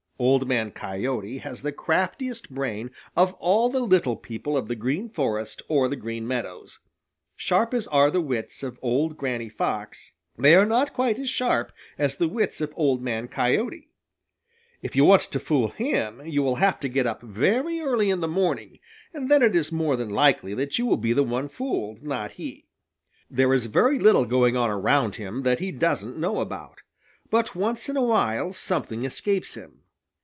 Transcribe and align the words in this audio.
Old 0.21 0.47
Man 0.47 0.69
Coyote 0.69 1.39
has 1.39 1.63
the 1.63 1.71
craftiest 1.71 2.53
brain 2.53 2.91
of 3.17 3.33
all 3.39 3.69
the 3.69 3.79
little 3.79 4.15
people 4.15 4.55
of 4.55 4.67
the 4.67 4.75
Green 4.75 5.09
Forest 5.09 5.63
or 5.67 5.87
the 5.89 5.95
Green 5.95 6.27
Meadows. 6.27 6.77
Sharp 7.35 7.73
as 7.73 7.87
are 7.87 8.11
the 8.11 8.21
wits 8.21 8.61
of 8.61 8.77
old 8.83 9.17
Granny 9.17 9.49
Fox, 9.49 10.11
they 10.37 10.53
are 10.53 10.67
not 10.67 10.93
quite 10.93 11.17
as 11.17 11.27
sharp 11.27 11.71
as 11.97 12.17
the 12.17 12.27
wits 12.27 12.61
of 12.61 12.71
Old 12.75 13.01
Man 13.01 13.27
Coyote. 13.27 13.89
If 14.83 14.95
you 14.95 15.05
want 15.05 15.23
to 15.23 15.39
fool 15.39 15.69
him, 15.69 16.23
you 16.23 16.43
will 16.43 16.57
have 16.57 16.79
to 16.81 16.87
get 16.87 17.07
up 17.07 17.23
very 17.23 17.79
early 17.81 18.11
in 18.11 18.19
the 18.19 18.27
morning, 18.27 18.77
and 19.15 19.27
then 19.27 19.41
it 19.41 19.55
is 19.55 19.71
more 19.71 19.95
than 19.95 20.11
likely 20.11 20.53
that 20.53 20.77
you 20.77 20.85
will 20.85 20.97
be 20.97 21.13
the 21.13 21.23
one 21.23 21.49
fooled, 21.49 22.03
not 22.03 22.33
he. 22.33 22.67
There 23.31 23.55
is 23.55 23.65
very 23.65 23.97
little 23.97 24.25
going 24.25 24.55
on 24.55 24.69
around 24.69 25.15
him 25.15 25.41
that 25.41 25.57
he 25.59 25.71
doesn't 25.71 26.15
know 26.15 26.41
about. 26.41 26.81
But 27.31 27.55
once 27.55 27.89
in 27.89 27.97
a 27.97 28.03
while 28.03 28.53
something 28.53 29.03
escapes 29.03 29.55
him. 29.55 29.79